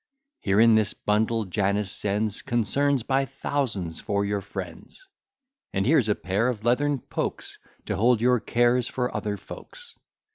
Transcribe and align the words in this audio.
Here 0.39 0.59
in 0.59 0.73
this 0.73 0.95
bundle 0.95 1.45
Janus 1.45 1.91
sends 1.91 2.41
Concerns 2.41 3.03
by 3.03 3.25
thousands 3.25 3.99
for 3.99 4.25
your 4.25 4.41
friends. 4.41 5.07
And 5.73 5.85
here's 5.85 6.09
a 6.09 6.15
pair 6.15 6.47
of 6.47 6.63
leathern 6.63 6.97
pokes, 6.97 7.59
To 7.85 7.95
hold 7.95 8.19
your 8.19 8.39
cares 8.39 8.87
for 8.87 9.15
other 9.15 9.37
folks. 9.37 9.93